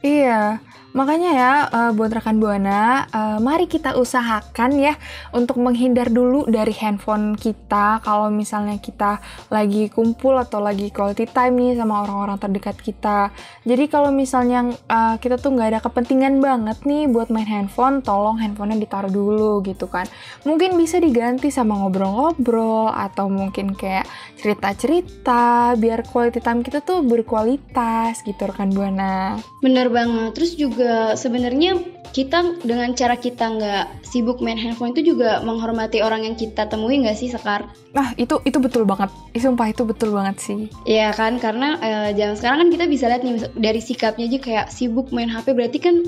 Iya 0.00 0.60
Makanya 0.90 1.30
ya, 1.30 1.52
uh, 1.70 1.90
buat 1.94 2.10
rekan 2.10 2.42
Buana, 2.42 3.06
uh, 3.14 3.38
mari 3.38 3.70
kita 3.70 3.94
usahakan 3.94 4.74
ya 4.74 4.98
untuk 5.30 5.62
menghindar 5.62 6.10
dulu 6.10 6.50
dari 6.50 6.74
handphone 6.74 7.38
kita 7.38 8.02
kalau 8.02 8.26
misalnya 8.26 8.74
kita 8.82 9.22
lagi 9.54 9.86
kumpul 9.86 10.34
atau 10.34 10.58
lagi 10.58 10.90
quality 10.90 11.30
time 11.30 11.54
nih 11.62 11.78
sama 11.78 12.02
orang-orang 12.02 12.42
terdekat 12.42 12.74
kita. 12.82 13.30
Jadi 13.62 13.84
kalau 13.86 14.10
misalnya 14.10 14.66
uh, 14.90 15.14
kita 15.22 15.38
tuh 15.38 15.54
nggak 15.54 15.68
ada 15.78 15.80
kepentingan 15.84 16.42
banget 16.42 16.82
nih 16.82 17.06
buat 17.06 17.30
main 17.30 17.46
handphone, 17.46 18.02
tolong 18.02 18.42
handphonenya 18.42 18.82
ditaruh 18.82 19.12
dulu 19.12 19.62
gitu 19.62 19.86
kan. 19.86 20.10
Mungkin 20.42 20.74
bisa 20.74 20.98
diganti 20.98 21.54
sama 21.54 21.78
ngobrol-ngobrol 21.78 22.90
atau 22.90 23.30
mungkin 23.30 23.78
kayak 23.78 24.10
cerita-cerita 24.42 25.78
biar 25.78 26.02
quality 26.08 26.42
time 26.42 26.66
kita 26.66 26.82
tuh 26.82 27.06
berkualitas 27.06 28.26
gitu 28.26 28.42
rekan 28.50 28.74
Buana. 28.74 29.38
Bener 29.62 29.86
banget. 29.86 30.34
Terus 30.34 30.58
juga 30.58 30.79
juga 30.80 31.12
sebenarnya 31.12 31.76
kita 32.16 32.64
dengan 32.64 32.96
cara 32.96 33.20
kita 33.20 33.44
nggak 33.60 33.84
sibuk 34.08 34.40
main 34.40 34.56
handphone 34.56 34.96
itu 34.96 35.12
juga 35.12 35.44
menghormati 35.44 36.00
orang 36.00 36.24
yang 36.24 36.34
kita 36.34 36.64
temui 36.66 37.04
nggak 37.04 37.20
sih 37.20 37.28
Sekar? 37.28 37.68
Nah 37.92 38.16
itu 38.16 38.40
itu 38.48 38.56
betul 38.56 38.88
banget, 38.88 39.12
sumpah 39.36 39.68
itu 39.68 39.84
betul 39.84 40.16
banget 40.16 40.40
sih. 40.40 40.72
Iya 40.88 41.12
kan 41.12 41.36
karena 41.36 41.76
uh, 41.76 42.08
zaman 42.16 42.34
sekarang 42.40 42.58
kan 42.66 42.70
kita 42.72 42.84
bisa 42.88 43.04
lihat 43.12 43.22
nih 43.22 43.44
dari 43.60 43.80
sikapnya 43.84 44.24
aja 44.26 44.38
kayak 44.40 44.66
sibuk 44.72 45.12
main 45.12 45.28
HP 45.28 45.52
berarti 45.52 45.78
kan 45.78 46.00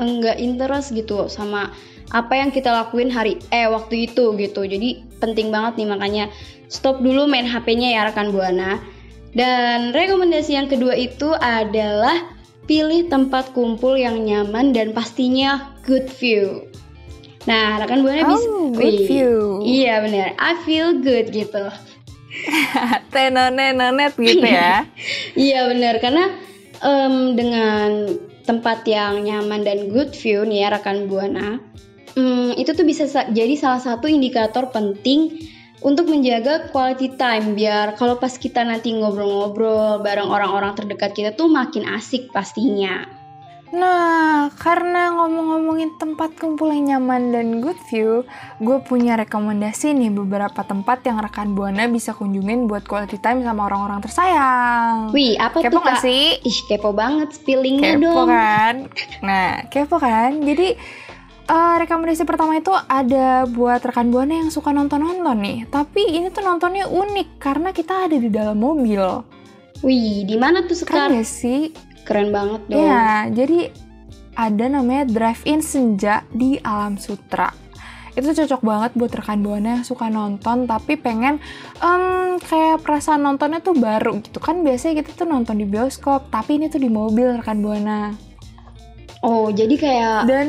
nggak 0.00 0.40
interest 0.40 0.96
gitu 0.96 1.28
sama 1.28 1.72
apa 2.14 2.38
yang 2.38 2.54
kita 2.54 2.72
lakuin 2.72 3.12
hari 3.12 3.36
eh 3.52 3.68
waktu 3.68 4.08
itu 4.08 4.32
gitu. 4.40 4.64
Jadi 4.64 5.04
penting 5.20 5.52
banget 5.52 5.76
nih 5.78 5.88
makanya 5.92 6.24
stop 6.72 7.04
dulu 7.04 7.28
main 7.28 7.44
HP-nya 7.44 7.92
ya 7.92 8.08
rekan 8.08 8.32
Buana. 8.32 8.80
Dan 9.36 9.92
rekomendasi 9.92 10.56
yang 10.56 10.64
kedua 10.64 10.96
itu 10.96 11.28
adalah 11.36 12.35
pilih 12.66 13.06
tempat 13.06 13.54
kumpul 13.54 13.94
yang 13.94 14.22
nyaman 14.26 14.74
dan 14.74 14.90
pastinya 14.90 15.74
good 15.86 16.10
view. 16.18 16.66
Nah, 17.46 17.78
rekan 17.78 18.02
buana 18.02 18.26
oh, 18.26 18.34
bisa 18.34 18.48
good 18.74 18.98
view. 19.06 19.34
Iya 19.62 20.02
benar, 20.02 20.34
I 20.34 20.52
feel 20.66 20.98
good 20.98 21.30
gitu. 21.30 21.70
Tenonet 23.14 24.12
gitu 24.18 24.46
ya. 24.46 24.84
iya 25.46 25.70
benar 25.70 26.02
karena 26.02 26.34
um, 26.82 27.38
dengan 27.38 28.18
tempat 28.44 28.86
yang 28.86 29.22
nyaman 29.26 29.62
dan 29.62 29.90
good 29.90 30.14
view 30.14 30.42
nih 30.42 30.66
ya 30.66 30.68
rekan 30.74 31.06
buana, 31.06 31.58
um, 32.18 32.50
itu 32.54 32.74
tuh 32.74 32.86
bisa 32.86 33.06
jadi 33.30 33.54
salah 33.58 33.82
satu 33.82 34.10
indikator 34.10 34.70
penting 34.74 35.38
untuk 35.84 36.08
menjaga 36.08 36.72
quality 36.72 37.16
time 37.20 37.52
biar 37.52 37.96
kalau 38.00 38.16
pas 38.16 38.32
kita 38.32 38.64
nanti 38.64 38.96
ngobrol-ngobrol 38.96 40.00
bareng 40.00 40.28
orang-orang 40.28 40.72
terdekat 40.72 41.12
kita 41.12 41.30
tuh 41.36 41.52
makin 41.52 41.84
asik 41.84 42.32
pastinya. 42.32 43.16
Nah, 43.74 44.46
karena 44.62 45.10
ngomong-ngomongin 45.10 45.98
tempat 45.98 46.38
kumpul 46.38 46.70
yang 46.70 46.96
nyaman 46.96 47.34
dan 47.34 47.58
good 47.58 47.74
view, 47.90 48.22
gue 48.62 48.78
punya 48.86 49.18
rekomendasi 49.18 49.90
nih 49.90 50.14
beberapa 50.14 50.62
tempat 50.62 51.02
yang 51.02 51.18
rekan 51.18 51.58
Buana 51.58 51.90
bisa 51.90 52.14
kunjungin 52.14 52.70
buat 52.70 52.86
quality 52.86 53.18
time 53.18 53.42
sama 53.42 53.66
orang-orang 53.66 53.98
tersayang. 54.06 55.10
Wih, 55.10 55.34
apa 55.34 55.66
kepo 55.66 55.82
tuh 55.82 55.82
kak? 55.82 55.98
sih? 55.98 56.38
Ih, 56.46 56.58
kepo 56.70 56.94
banget 56.94 57.34
spillingnya 57.34 57.98
kepo 57.98 58.04
dong. 58.06 58.14
Kepo 58.14 58.22
kan? 58.30 58.74
Nah, 59.26 59.50
kepo 59.66 59.96
kan? 59.98 60.30
Jadi 60.46 60.68
Uh, 61.46 61.78
rekomendasi 61.78 62.26
pertama 62.26 62.58
itu 62.58 62.74
ada 62.74 63.46
buat 63.46 63.78
rekan 63.78 64.10
buana 64.10 64.42
yang 64.42 64.50
suka 64.50 64.74
nonton-nonton 64.74 65.38
nih. 65.38 65.58
Tapi 65.70 66.18
ini 66.18 66.26
tuh 66.34 66.42
nontonnya 66.42 66.90
unik 66.90 67.38
karena 67.38 67.70
kita 67.70 68.10
ada 68.10 68.18
di 68.18 68.26
dalam 68.26 68.58
mobil. 68.58 69.22
Wih, 69.86 70.26
di 70.26 70.34
mana 70.34 70.66
tuh 70.66 70.74
sekarang? 70.74 71.14
Keren 71.14 71.22
sih? 71.22 71.70
Keren 72.02 72.34
banget 72.34 72.66
dong. 72.66 72.82
Ya, 72.82 73.30
jadi 73.30 73.70
ada 74.34 74.64
namanya 74.66 75.06
Drive-In 75.06 75.62
Senja 75.62 76.26
di 76.34 76.58
Alam 76.60 76.98
Sutra. 76.98 77.48
itu 78.16 78.32
cocok 78.32 78.64
banget 78.64 78.90
buat 78.96 79.12
rekan 79.12 79.44
buana 79.44 79.76
yang 79.76 79.84
suka 79.84 80.08
nonton 80.08 80.64
tapi 80.64 80.96
pengen 80.96 81.36
em, 81.84 82.40
kayak 82.40 82.80
perasaan 82.80 83.20
nontonnya 83.20 83.60
tuh 83.60 83.76
baru 83.76 84.16
gitu 84.24 84.40
kan 84.40 84.64
biasanya 84.64 85.04
kita 85.04 85.12
tuh 85.12 85.28
nonton 85.28 85.60
di 85.60 85.68
bioskop 85.68 86.32
tapi 86.32 86.56
ini 86.56 86.72
tuh 86.72 86.80
di 86.80 86.88
mobil 86.88 87.36
rekan 87.36 87.60
buana 87.60 88.16
Oh, 89.24 89.48
jadi 89.48 89.74
kayak 89.76 90.18
dan 90.28 90.48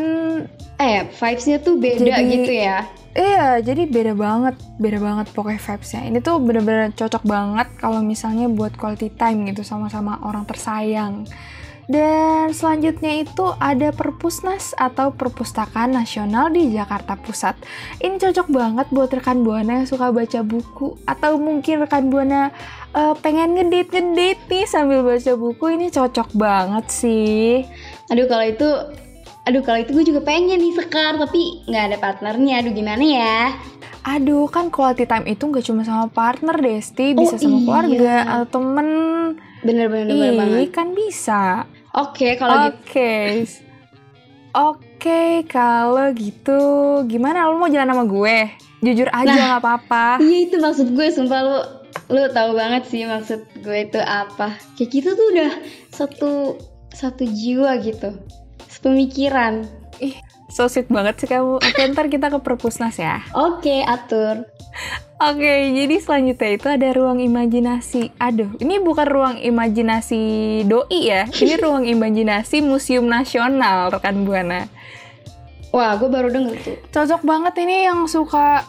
eh 0.78 1.08
vibes-nya 1.08 1.58
tuh 1.64 1.80
beda 1.80 2.04
Jadi- 2.04 2.32
gitu 2.34 2.54
ya. 2.54 2.86
Iya, 3.18 3.66
jadi 3.66 3.90
beda 3.90 4.14
banget, 4.14 4.62
beda 4.78 5.02
banget 5.02 5.26
pokoknya 5.34 5.58
vibes-nya. 5.58 6.02
Ini 6.06 6.18
tuh 6.22 6.38
bener-bener 6.38 6.94
cocok 6.94 7.26
banget 7.26 7.66
kalau 7.82 8.06
misalnya 8.06 8.46
buat 8.46 8.78
quality 8.78 9.10
time 9.18 9.50
gitu 9.50 9.66
sama-sama 9.66 10.22
orang 10.22 10.46
tersayang. 10.46 11.26
Dan 11.88 12.52
selanjutnya 12.52 13.24
itu 13.24 13.48
ada 13.64 13.96
Perpusnas 13.96 14.76
atau 14.76 15.16
Perpustakaan 15.16 15.96
Nasional 15.96 16.52
di 16.52 16.70
Jakarta 16.76 17.16
Pusat. 17.16 17.64
Ini 18.04 18.20
cocok 18.20 18.48
banget 18.52 18.88
buat 18.92 19.08
rekan 19.08 19.42
Buana 19.42 19.82
yang 19.82 19.88
suka 19.88 20.12
baca 20.12 20.44
buku 20.44 21.00
atau 21.08 21.40
mungkin 21.40 21.88
rekan 21.88 22.12
Buana 22.12 22.52
eh, 22.92 23.16
pengen 23.24 23.56
ngedit-ngedit 23.56 24.52
nih 24.52 24.68
sambil 24.68 25.00
baca 25.02 25.34
buku. 25.40 25.80
Ini 25.80 25.88
cocok 25.90 26.36
banget 26.36 26.86
sih. 26.92 27.64
Aduh 28.08 28.26
kalau 28.26 28.46
itu 28.46 28.70
Aduh 29.44 29.64
kalau 29.64 29.80
itu 29.80 29.96
gue 29.96 30.06
juga 30.06 30.20
pengen 30.22 30.60
nih 30.60 30.76
sekar 30.76 31.16
tapi 31.16 31.64
nggak 31.64 31.84
ada 31.88 31.98
partnernya. 31.98 32.60
Aduh 32.60 32.74
gimana 32.74 33.00
ya? 33.00 33.38
Aduh, 34.04 34.48
kan 34.48 34.68
quality 34.68 35.04
time 35.04 35.24
itu 35.26 35.40
nggak 35.42 35.64
cuma 35.64 35.84
sama 35.84 36.08
partner, 36.08 36.56
Desti, 36.56 37.12
bisa 37.12 37.36
Oh, 37.36 37.40
sama 37.40 37.56
iya. 37.56 37.64
keluarga 37.64 38.14
atau 38.26 38.48
temen. 38.54 38.88
Bener-bener 39.60 40.08
bener 40.10 40.34
banget. 40.38 40.68
kan 40.70 40.88
bisa. 40.92 41.64
Oke 41.94 42.36
kalau 42.36 42.68
gitu. 42.68 42.76
Oke. 42.78 43.14
Oke, 44.54 45.22
kalau 45.46 46.08
gitu 46.12 46.60
gimana 47.06 47.48
lu 47.48 47.56
mau 47.56 47.68
jalan 47.68 47.88
sama 47.88 48.04
gue? 48.04 48.38
Jujur 48.80 49.08
aja 49.10 49.28
Nah. 49.28 49.46
nggak 49.50 49.62
apa-apa. 49.62 50.06
Iya 50.20 50.38
itu 50.44 50.56
maksud 50.58 50.88
gue 50.92 51.08
sumpah 51.08 51.40
lu 51.42 51.58
lu 52.10 52.24
tahu 52.30 52.52
banget 52.52 52.84
sih 52.86 53.04
maksud 53.04 53.44
gue 53.58 53.78
itu 53.82 54.00
apa. 54.00 54.56
Kayak 54.76 54.90
gitu 54.90 55.10
tuh 55.14 55.28
udah 55.32 55.52
satu 55.90 56.32
satu 56.98 57.30
jiwa 57.30 57.78
gitu. 57.86 58.18
Sepemikiran. 58.66 59.70
Ih, 60.02 60.18
so 60.50 60.66
sweet 60.66 60.90
banget 60.90 61.22
sih 61.22 61.30
kamu. 61.30 61.62
Oke, 61.62 61.82
ntar 61.94 62.10
kita 62.10 62.34
ke 62.34 62.42
perpusnas 62.42 62.98
ya. 62.98 63.22
Oke, 63.38 63.86
atur. 63.86 64.50
Oke, 65.18 65.74
jadi 65.74 65.98
selanjutnya 65.98 66.50
itu 66.54 66.68
ada 66.70 66.90
ruang 66.94 67.18
imajinasi. 67.18 68.14
Aduh, 68.22 68.54
ini 68.62 68.78
bukan 68.78 69.08
ruang 69.10 69.36
imajinasi 69.42 70.22
doi 70.70 71.10
ya. 71.10 71.26
Ini 71.26 71.58
ruang 71.66 71.90
imajinasi 71.90 72.62
Museum 72.62 73.10
Nasional, 73.10 73.90
rekan 73.90 74.26
Buana. 74.26 74.70
Wah, 75.74 75.98
gue 75.98 76.10
baru 76.10 76.30
denger 76.30 76.56
tuh. 76.62 76.78
Cocok 76.94 77.22
banget 77.26 77.54
ini 77.66 77.90
yang 77.90 78.06
suka 78.06 78.62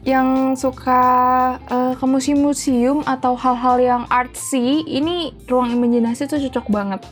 yang 0.00 0.56
suka 0.56 1.02
eh, 1.68 1.92
ke 1.92 2.04
museum-museum 2.08 3.04
atau 3.04 3.36
hal-hal 3.36 3.76
yang 3.76 4.02
artsy, 4.08 4.80
ini 4.88 5.36
ruang 5.44 5.76
imajinasi 5.76 6.24
tuh 6.24 6.40
cocok 6.40 6.66
banget. 6.72 7.04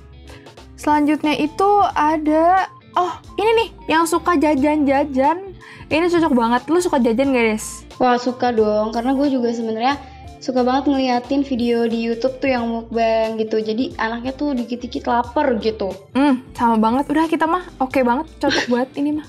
Selanjutnya 0.78 1.34
itu 1.34 1.70
ada 1.92 2.70
oh, 2.94 3.12
ini 3.34 3.50
nih 3.58 3.68
yang 3.90 4.06
suka 4.06 4.38
jajan-jajan. 4.38 5.58
Ini 5.90 6.06
cocok 6.06 6.32
banget. 6.32 6.62
Lu 6.70 6.78
suka 6.78 7.02
jajan 7.02 7.34
gak, 7.34 7.44
Des? 7.50 7.66
Wah, 7.98 8.14
suka 8.14 8.54
dong 8.54 8.94
karena 8.94 9.10
gue 9.18 9.26
juga 9.26 9.50
sebenarnya 9.50 9.98
suka 10.38 10.62
banget 10.62 10.86
ngeliatin 10.86 11.42
video 11.42 11.90
di 11.90 11.98
YouTube 11.98 12.38
tuh 12.38 12.50
yang 12.54 12.70
mukbang 12.70 13.34
gitu. 13.42 13.58
Jadi 13.58 13.98
anaknya 13.98 14.30
tuh 14.38 14.54
dikit-dikit 14.54 15.10
lapar 15.10 15.58
gitu. 15.58 15.90
Hmm, 16.14 16.46
sama 16.54 16.78
banget. 16.78 17.10
Udah 17.10 17.26
kita 17.26 17.50
mah 17.50 17.66
oke 17.82 17.98
banget, 18.06 18.30
cocok 18.38 18.66
banget 18.72 18.90
ini 19.02 19.10
mah. 19.18 19.26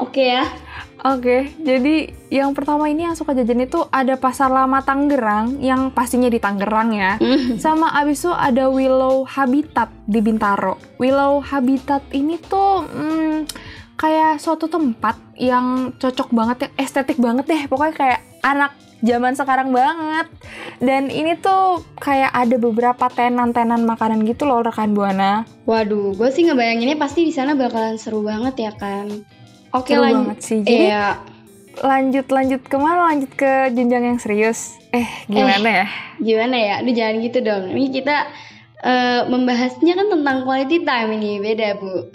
Oke 0.00 0.32
ya. 0.32 0.48
Oke, 1.02 1.50
jadi 1.58 2.14
yang 2.30 2.54
pertama 2.54 2.86
ini 2.86 3.02
yang 3.02 3.18
suka 3.18 3.34
jajan 3.34 3.66
itu 3.66 3.82
ada 3.90 4.14
Pasar 4.14 4.48
Lama 4.48 4.78
Tangerang 4.80 5.58
yang 5.58 5.90
pastinya 5.90 6.30
di 6.30 6.38
Tangerang 6.38 6.94
ya. 6.94 7.18
Sama 7.58 7.90
abis 7.98 8.24
itu 8.24 8.32
ada 8.32 8.70
Willow 8.70 9.26
Habitat 9.26 9.90
di 10.06 10.22
Bintaro. 10.22 10.78
Willow 11.02 11.42
Habitat 11.42 12.06
ini 12.14 12.38
tuh 12.38 12.86
hmm, 12.86 13.50
kayak 13.98 14.38
suatu 14.38 14.70
tempat 14.70 15.18
yang 15.34 15.92
cocok 15.98 16.30
banget 16.30 16.56
ya, 16.66 16.68
estetik 16.78 17.18
banget 17.18 17.50
deh. 17.50 17.62
Pokoknya 17.66 17.94
kayak 17.94 18.20
anak 18.46 18.72
zaman 19.04 19.36
sekarang 19.36 19.68
banget. 19.76 20.26
Dan 20.80 21.12
ini 21.12 21.36
tuh 21.36 21.84
kayak 22.00 22.32
ada 22.32 22.56
beberapa 22.56 23.06
tenan-tenan 23.12 23.84
makanan 23.84 24.24
gitu 24.24 24.48
loh 24.48 24.64
rekan 24.64 24.96
Buana. 24.96 25.44
Waduh, 25.68 26.16
gue 26.16 26.28
sih 26.32 26.48
ngebayanginnya 26.48 26.96
pasti 26.96 27.28
di 27.28 27.32
sana 27.36 27.52
bakalan 27.52 28.00
seru 28.00 28.24
banget 28.24 28.56
ya 28.56 28.72
kan. 28.72 29.10
Oke 29.74 29.92
Seru 29.92 30.02
lanjut. 30.06 30.18
banget 30.22 30.38
sih. 30.40 30.58
Jadi 30.62 30.86
Iya, 30.86 31.06
lanjut 31.82 32.26
lanjut 32.30 32.62
ke 32.62 32.76
mana? 32.78 33.10
Lanjut 33.10 33.32
ke 33.34 33.74
jenjang 33.74 34.04
yang 34.06 34.18
serius. 34.22 34.78
Eh 34.94 35.06
gimana 35.26 35.82
ya? 35.82 35.86
gimana 36.22 36.54
ya? 36.54 36.74
Aduh 36.78 36.94
jangan 36.94 37.16
gitu 37.18 37.38
dong. 37.42 37.74
Ini 37.74 37.88
kita 37.90 38.16
eh, 38.80 39.20
membahasnya 39.26 39.92
kan 39.98 40.06
tentang 40.14 40.46
quality 40.46 40.86
time 40.86 41.10
ini 41.18 41.42
beda 41.42 41.74
bu. 41.82 42.14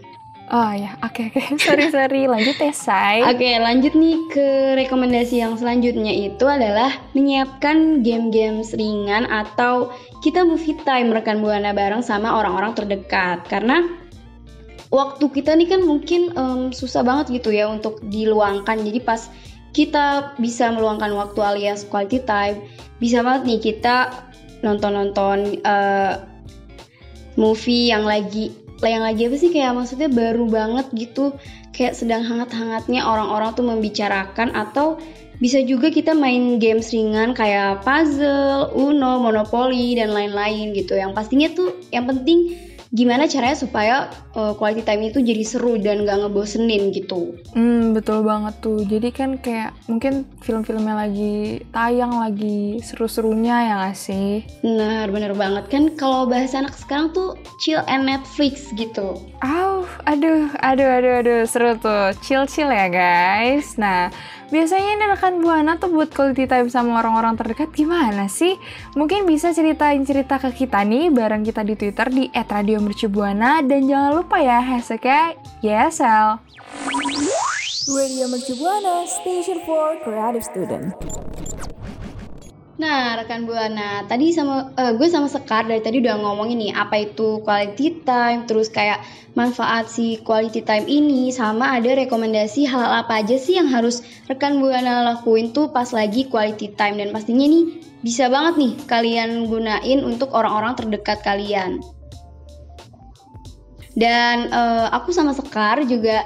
Oh 0.49 0.73
ya, 0.73 0.97
oke 1.05 1.29
oke. 1.29 1.41
Sorry 1.61 1.93
sorry. 1.93 2.25
Lanjut 2.25 2.57
ya, 2.57 2.73
Say. 2.73 3.21
Oke 3.21 3.53
lanjut 3.61 3.93
nih 3.93 4.17
ke 4.33 4.47
rekomendasi 4.81 5.45
yang 5.45 5.53
selanjutnya 5.53 6.09
itu 6.09 6.41
adalah 6.49 6.89
menyiapkan 7.13 8.01
game-game 8.01 8.65
ringan 8.73 9.29
atau 9.29 9.93
kita 10.25 10.41
movie 10.41 10.73
time 10.81 11.13
rekan 11.13 11.45
buana 11.45 11.69
bareng 11.69 12.01
sama 12.01 12.33
orang-orang 12.33 12.73
terdekat 12.73 13.45
karena 13.45 13.85
waktu 14.89 15.25
kita 15.29 15.53
nih 15.53 15.69
kan 15.69 15.81
mungkin 15.85 16.33
em, 16.33 16.61
susah 16.73 17.05
banget 17.05 17.41
gitu 17.41 17.53
ya 17.53 17.69
untuk 17.69 18.01
diluangkan 18.05 18.81
jadi 18.81 18.99
pas 19.05 19.29
kita 19.69 20.33
bisa 20.41 20.73
meluangkan 20.73 21.13
waktu 21.13 21.39
alias 21.45 21.85
quality 21.85 22.25
time 22.25 22.65
bisa 22.97 23.21
banget 23.21 23.45
nih 23.45 23.59
kita 23.61 24.11
nonton-nonton 24.65 25.61
eh, 25.61 26.13
movie 27.37 27.93
yang 27.93 28.03
lagi 28.03 28.51
yang 28.81 29.03
lagi 29.03 29.27
apa 29.27 29.35
sih 29.37 29.51
kayak 29.51 29.75
maksudnya 29.75 30.09
baru 30.09 30.47
banget 30.47 30.87
gitu 30.95 31.35
kayak 31.75 31.95
sedang 31.95 32.25
hangat-hangatnya 32.25 33.05
orang-orang 33.05 33.51
tuh 33.55 33.65
membicarakan 33.67 34.55
atau 34.55 34.99
bisa 35.39 35.63
juga 35.63 35.87
kita 35.87 36.11
main 36.11 36.59
games 36.59 36.91
ringan 36.91 37.31
kayak 37.31 37.79
puzzle, 37.87 38.75
uno, 38.75 39.23
monopoli 39.23 39.95
dan 39.95 40.11
lain-lain 40.11 40.75
gitu. 40.75 40.99
Yang 40.99 41.15
pastinya 41.15 41.47
tuh 41.55 41.79
yang 41.95 42.11
penting 42.11 42.59
gimana 42.89 43.29
caranya 43.29 43.53
supaya 43.53 43.95
uh, 44.33 44.57
quality 44.57 44.81
time 44.81 45.13
itu 45.13 45.21
jadi 45.21 45.43
seru 45.45 45.77
dan 45.77 46.09
gak 46.09 46.25
ngebosenin 46.25 46.89
gitu. 46.89 47.37
Hmm, 47.53 47.93
betul 47.93 48.25
banget 48.25 48.57
tuh. 48.65 48.81
Jadi 48.81 49.09
kan 49.13 49.37
kayak 49.37 49.77
mungkin 49.85 50.25
film-filmnya 50.41 50.95
lagi 50.97 51.61
tayang 51.69 52.17
lagi 52.17 52.81
seru-serunya 52.81 53.55
ya 53.69 53.73
gak 53.85 53.97
sih? 53.97 54.41
Bener, 54.65 55.13
bener 55.13 55.37
banget 55.37 55.69
kan 55.69 55.93
kalau 55.93 56.25
bahasa 56.25 56.65
anak 56.65 56.73
sekarang 56.73 57.13
tuh 57.13 57.37
chill 57.61 57.85
and 57.85 58.09
Netflix 58.09 58.73
gitu. 58.73 59.21
Au, 59.45 59.85
aduh, 60.09 60.49
aduh, 60.65 60.89
aduh, 60.89 61.13
aduh, 61.21 61.41
seru 61.45 61.77
tuh. 61.77 62.17
Chill-chill 62.25 62.73
ya 62.73 62.89
guys. 62.89 63.77
Nah, 63.77 64.09
biasanya 64.49 64.89
ini 64.97 65.05
rekan 65.09 65.41
Buana 65.41 65.77
tuh 65.77 65.93
buat 65.93 66.09
quality 66.11 66.45
time 66.45 66.69
sama 66.69 66.99
orang-orang 66.99 67.37
terdekat 67.39 67.71
gimana 67.73 68.27
sih? 68.27 68.57
Mungkin 68.93 69.25
bisa 69.29 69.53
ceritain 69.53 70.01
cerita 70.03 70.41
ke 70.41 70.51
kita 70.53 70.83
nih 70.83 71.13
bareng 71.13 71.45
kita 71.45 71.65
di 71.65 71.77
Twitter 71.77 72.09
di 72.09 72.27
@radiomercubuana 72.33 73.63
dan 73.63 73.85
jangan 73.85 74.11
lupa 74.19 74.41
ya 74.41 74.61
hashtagnya 74.61 75.37
YSL. 75.61 76.41
Radio 77.89 78.25
Mercubuana 78.29 79.09
Station 79.09 79.65
for 79.65 79.97
Creative 80.05 80.45
Student. 80.45 80.93
Nah, 82.79 83.19
rekan 83.19 83.43
Buana, 83.43 84.07
tadi 84.07 84.31
sama 84.31 84.71
eh, 84.79 84.95
gue 84.95 85.07
sama 85.11 85.27
Sekar 85.27 85.67
dari 85.67 85.83
tadi 85.83 85.99
udah 85.99 86.15
ngomongin 86.15 86.63
nih 86.63 86.71
apa 86.71 87.11
itu 87.11 87.43
quality 87.43 88.07
time, 88.07 88.47
terus 88.47 88.71
kayak 88.71 89.03
manfaat 89.35 89.91
si 89.91 90.15
quality 90.23 90.63
time 90.63 90.87
ini 90.87 91.27
sama 91.35 91.75
ada 91.75 91.91
rekomendasi 91.91 92.63
hal 92.71 93.03
apa 93.03 93.19
aja 93.19 93.35
sih 93.35 93.59
yang 93.59 93.67
harus 93.67 93.99
rekan 94.31 94.63
Buana 94.63 95.03
lakuin 95.03 95.51
tuh 95.51 95.75
pas 95.75 95.91
lagi 95.91 96.31
quality 96.31 96.71
time 96.79 97.03
dan 97.03 97.11
pastinya 97.11 97.51
nih 97.51 97.83
bisa 97.99 98.31
banget 98.31 98.55
nih 98.55 98.73
kalian 98.87 99.51
gunain 99.51 99.99
untuk 99.99 100.31
orang-orang 100.31 100.79
terdekat 100.79 101.19
kalian. 101.19 101.83
Dan 103.91 104.47
eh, 104.55 104.87
aku 104.95 105.11
sama 105.11 105.35
Sekar 105.35 105.83
juga 105.83 106.23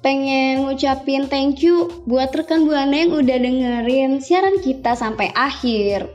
pengen 0.00 0.64
ngucapin 0.64 1.28
thank 1.28 1.60
you 1.60 1.88
buat 2.08 2.32
rekan 2.32 2.64
Buana 2.64 3.04
yang 3.04 3.12
udah 3.12 3.36
dengerin 3.36 4.20
siaran 4.24 4.56
kita 4.60 4.96
sampai 4.96 5.28
akhir. 5.36 6.08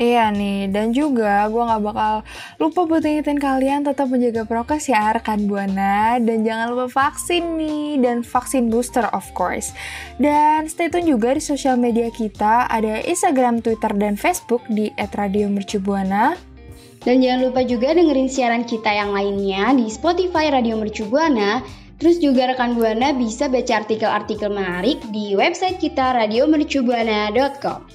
Iya 0.00 0.32
nih, 0.32 0.72
dan 0.72 0.96
juga 0.96 1.44
gue 1.52 1.62
gak 1.62 1.84
bakal 1.84 2.24
lupa 2.56 2.80
buat 2.88 3.04
ingetin 3.04 3.36
kalian 3.36 3.84
tetap 3.84 4.08
menjaga 4.08 4.48
prokes 4.48 4.88
ya 4.88 5.12
rekan 5.12 5.44
Buana 5.44 6.16
dan 6.16 6.42
jangan 6.42 6.72
lupa 6.72 6.88
vaksin 6.88 7.60
nih 7.60 8.00
dan 8.00 8.24
vaksin 8.24 8.72
booster 8.72 9.04
of 9.12 9.28
course. 9.36 9.76
Dan 10.16 10.64
stay 10.66 10.88
tune 10.88 11.04
juga 11.06 11.36
di 11.36 11.44
sosial 11.44 11.76
media 11.76 12.08
kita 12.08 12.72
ada 12.72 13.04
Instagram, 13.04 13.60
Twitter, 13.60 13.92
dan 13.94 14.16
Facebook 14.16 14.64
di 14.72 14.88
@radiomercubuana. 14.96 16.40
Dan 17.04 17.20
jangan 17.20 17.50
lupa 17.52 17.60
juga 17.66 17.92
dengerin 17.92 18.30
siaran 18.32 18.64
kita 18.64 18.90
yang 18.90 19.12
lainnya 19.12 19.76
di 19.76 19.90
Spotify 19.92 20.48
Radio 20.48 20.80
Mercu 20.80 21.04
Buana. 21.04 21.81
Terus 22.02 22.18
juga 22.18 22.50
rekan 22.50 22.74
Buana 22.74 23.14
bisa 23.14 23.46
baca 23.46 23.78
artikel-artikel 23.78 24.50
menarik 24.50 24.98
di 25.14 25.38
website 25.38 25.78
kita 25.78 26.18
radiomercubuana.com. 26.18 27.86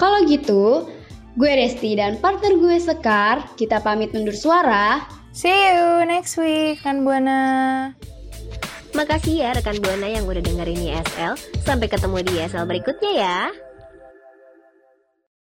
Kalau 0.00 0.18
gitu, 0.24 0.88
gue 1.36 1.52
Resti 1.52 1.92
dan 1.92 2.16
partner 2.24 2.56
gue 2.56 2.80
Sekar, 2.80 3.44
kita 3.60 3.84
pamit 3.84 4.16
undur 4.16 4.32
suara. 4.32 5.04
See 5.36 5.52
you 5.52 6.08
next 6.08 6.40
week, 6.40 6.80
kan 6.80 7.04
Buana. 7.04 7.92
Makasih 8.96 9.44
ya 9.44 9.52
rekan 9.52 9.76
Buana 9.76 10.08
yang 10.08 10.24
udah 10.24 10.40
dengerin 10.40 10.96
ISL. 10.96 11.36
Sampai 11.68 11.92
ketemu 11.92 12.24
di 12.24 12.40
ISL 12.40 12.64
berikutnya 12.64 13.12
ya. 13.12 13.40